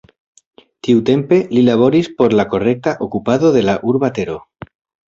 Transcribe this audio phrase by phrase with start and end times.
[0.87, 4.43] Tiutempe, li laboris por la korekta okupado de la urba tero.